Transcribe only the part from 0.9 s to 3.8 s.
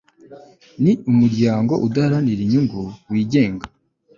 umuryango udaharanira inyungu wigenga